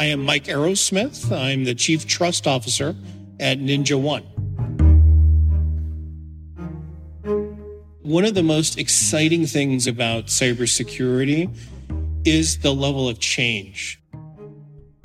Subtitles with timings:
[0.00, 1.30] I am Mike Arrowsmith.
[1.30, 2.96] I'm the Chief Trust Officer
[3.38, 4.22] at Ninja One.
[8.00, 11.54] One of the most exciting things about cybersecurity
[12.24, 14.00] is the level of change.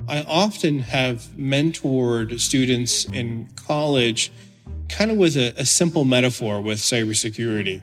[0.08, 4.32] I often have mentored students in college
[4.88, 7.82] kind of with a, a simple metaphor with cybersecurity.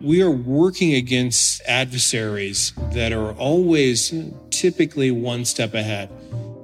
[0.00, 4.14] We are working against adversaries that are always
[4.48, 6.08] typically one step ahead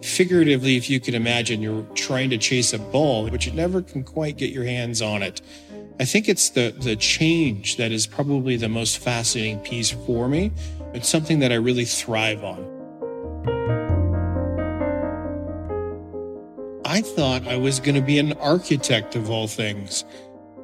[0.02, 4.04] figuratively, if you can imagine, you're trying to chase a ball, but you never can
[4.04, 5.40] quite get your hands on it.
[5.98, 10.52] I think it's the, the change that is probably the most fascinating piece for me.
[10.94, 12.80] It's something that I really thrive on.
[16.84, 20.04] I thought I was going to be an architect of all things.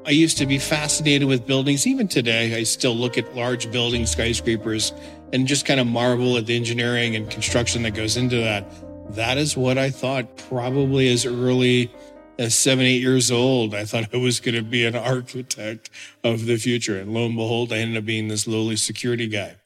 [0.06, 1.86] I used to be fascinated with buildings.
[1.86, 4.92] Even today, I still look at large buildings, skyscrapers,
[5.32, 8.66] and just kind of marvel at the engineering and construction that goes into that.
[9.10, 11.90] That is what I thought probably as early
[12.38, 13.74] as seven, eight years old.
[13.74, 15.90] I thought I was going to be an architect
[16.22, 16.98] of the future.
[16.98, 19.56] And lo and behold, I ended up being this lowly security guy.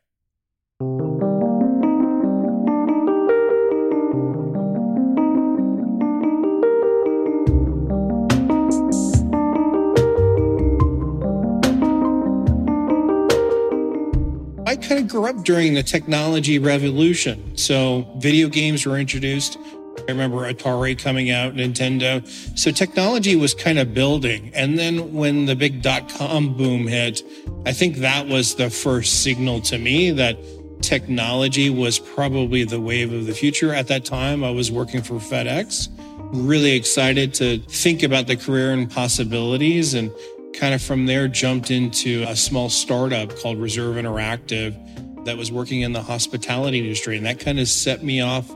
[14.91, 17.57] Kind of grew up during the technology revolution.
[17.57, 19.57] So video games were introduced.
[19.99, 22.27] I remember Atari coming out, Nintendo.
[22.59, 24.51] So technology was kind of building.
[24.53, 27.23] And then when the big dot com boom hit,
[27.65, 30.37] I think that was the first signal to me that
[30.83, 33.73] technology was probably the wave of the future.
[33.73, 35.87] At that time, I was working for FedEx,
[36.33, 39.95] really excited to think about the career and possibilities.
[39.95, 40.11] And
[40.55, 45.83] kind of from there jumped into a small startup called Reserve Interactive that was working
[45.83, 47.17] in the hospitality industry.
[47.17, 48.51] And that kind of set me off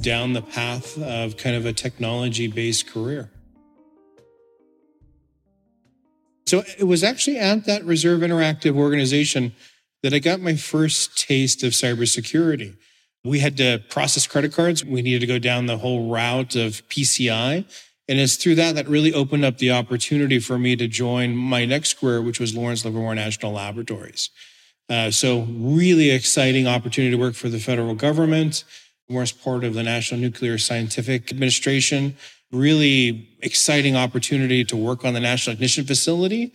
[0.00, 3.30] down the path of kind of a technology based career.
[6.46, 9.52] So it was actually at that Reserve Interactive organization
[10.02, 12.76] that I got my first taste of cybersecurity.
[13.24, 14.84] We had to process credit cards.
[14.84, 17.66] We needed to go down the whole route of PCI.
[18.08, 21.66] And it's through that that really opened up the opportunity for me to join my
[21.66, 24.30] next career, which was Lawrence Livermore National Laboratories.
[24.88, 28.64] Uh, so really exciting opportunity to work for the federal government,
[29.10, 32.16] as part of the National Nuclear Scientific Administration.
[32.50, 36.52] Really exciting opportunity to work on the National Ignition Facility.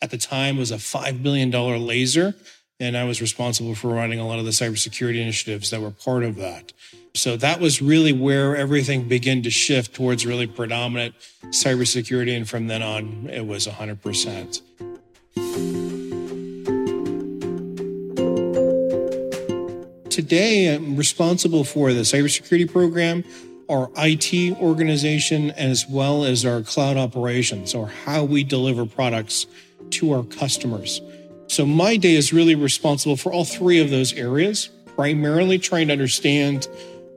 [0.00, 2.34] At the time, was a $5 billion laser.
[2.82, 6.24] And I was responsible for running a lot of the cybersecurity initiatives that were part
[6.24, 6.72] of that.
[7.14, 11.14] So that was really where everything began to shift towards really predominant
[11.50, 12.36] cybersecurity.
[12.36, 14.62] And from then on, it was 100%.
[20.10, 23.22] Today, I'm responsible for the cybersecurity program,
[23.68, 29.46] our IT organization, as well as our cloud operations, or how we deliver products
[29.90, 31.00] to our customers.
[31.52, 35.92] So my day is really responsible for all three of those areas, primarily trying to
[35.92, 36.66] understand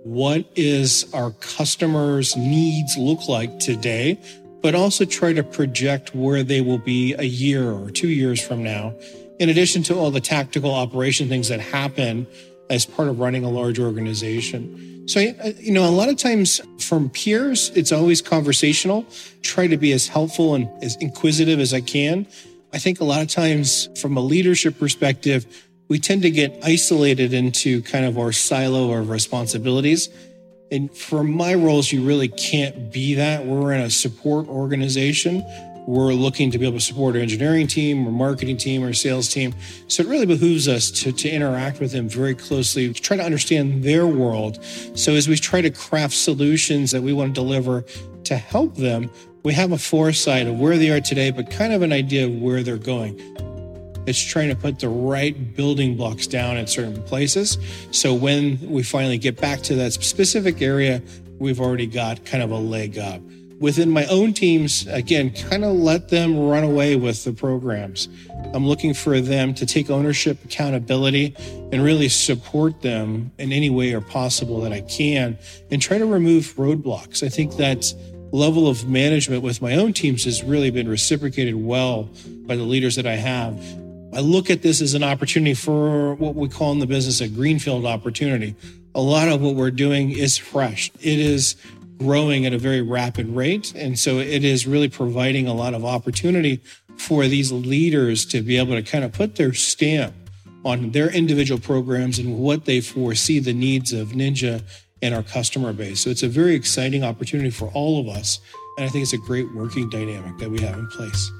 [0.03, 4.19] what is our customers' needs look like today,
[4.61, 8.61] but also try to project where they will be a year or two years from
[8.61, 8.93] now,
[9.39, 12.27] in addition to all the tactical operation things that happen
[12.69, 15.07] as part of running a large organization.
[15.07, 15.21] So,
[15.61, 19.05] you know, a lot of times From peers, it's always conversational.
[19.41, 22.27] Try to be as helpful and as inquisitive as I can.
[22.75, 25.45] I think a lot of times from a leadership perspective,
[25.87, 30.09] we tend to get isolated into kind of our silo of responsibilities.
[30.71, 33.45] And for my roles, you really can't be that.
[33.45, 35.43] We're in a support organization
[35.87, 39.29] we're looking to be able to support our engineering team, our marketing team, our sales
[39.29, 39.53] team.
[39.87, 43.23] So it really behooves us to, to interact with them very closely, to try to
[43.23, 44.63] understand their world.
[44.95, 47.85] So as we try to craft solutions that we want to deliver
[48.23, 49.11] to help them,
[49.45, 52.41] we have a foresight of where they are today, but kind of an idea of
[52.41, 53.15] where they're going.
[54.07, 57.59] It's trying to put the right building blocks down at certain places.
[57.91, 61.01] So when we finally get back to that specific area,
[61.37, 63.21] we've already got kind of a leg up
[63.59, 68.09] within my own teams, again, kind of let them run away with the programs.
[68.53, 71.35] I'm looking for them to take ownership, accountability,
[71.71, 75.37] and really support them in any way or possible that I can
[75.71, 77.23] and try to remove roadblocks.
[77.23, 77.93] I think that
[78.35, 82.09] level of management with my own teams has really been reciprocated well
[82.45, 83.57] by the leaders that I have.
[84.13, 87.27] I look at this as an opportunity for what we call in the business a
[87.27, 88.55] greenfield opportunity.
[88.93, 90.91] A lot of what we're doing is fresh.
[91.01, 91.55] It is
[91.97, 93.73] growing at a very rapid rate.
[93.75, 96.61] And so it is really providing a lot of opportunity
[96.97, 100.13] for these leaders to be able to kind of put their stamp
[100.63, 104.63] on their individual programs and what they foresee the needs of Ninja
[105.05, 105.99] and our customer base.
[105.99, 108.39] So it's a very exciting opportunity for all of us.
[108.75, 111.31] And I think it's a great working dynamic that we have in place.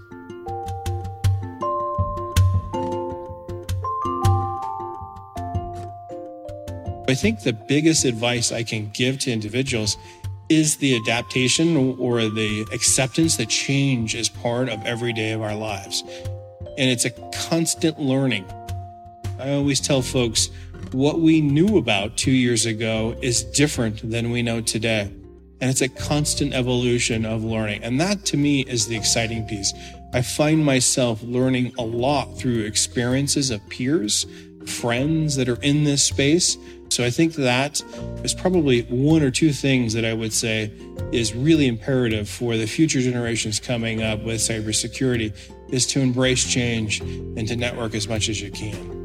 [7.07, 9.97] I think the biggest advice I can give to individuals
[10.47, 15.56] is the adaptation or the acceptance that change is part of every day of our
[15.56, 16.03] lives.
[16.77, 17.09] And it's a
[17.50, 18.45] constant learning.
[19.39, 20.50] I always tell folks
[20.94, 25.12] what we knew about two years ago is different than we know today.
[25.62, 27.84] And it's a constant evolution of learning.
[27.84, 29.74] And that to me is the exciting piece.
[30.14, 34.26] I find myself learning a lot through experiences of peers,
[34.66, 36.58] friends that are in this space
[36.90, 37.82] so I think that
[38.24, 40.72] is probably one or two things that I would say
[41.12, 45.36] is really imperative for the future generations coming up with cybersecurity
[45.70, 49.05] is to embrace change and to network as much as you can.